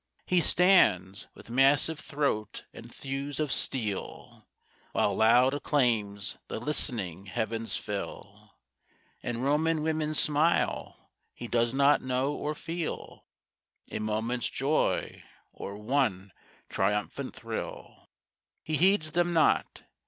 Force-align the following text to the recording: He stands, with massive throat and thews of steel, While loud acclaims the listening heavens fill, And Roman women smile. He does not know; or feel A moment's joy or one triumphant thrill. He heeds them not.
He 0.25 0.41
stands, 0.41 1.27
with 1.35 1.51
massive 1.51 1.99
throat 1.99 2.65
and 2.73 2.91
thews 2.91 3.39
of 3.39 3.51
steel, 3.51 4.47
While 4.93 5.13
loud 5.15 5.53
acclaims 5.53 6.39
the 6.47 6.59
listening 6.59 7.27
heavens 7.27 7.77
fill, 7.77 8.55
And 9.21 9.43
Roman 9.43 9.83
women 9.83 10.15
smile. 10.15 11.11
He 11.35 11.47
does 11.47 11.75
not 11.75 12.01
know; 12.01 12.33
or 12.33 12.55
feel 12.55 13.27
A 13.91 13.99
moment's 13.99 14.49
joy 14.49 15.21
or 15.51 15.77
one 15.77 16.31
triumphant 16.67 17.35
thrill. 17.35 18.09
He 18.63 18.77
heeds 18.77 19.11
them 19.11 19.33
not. 19.33 19.83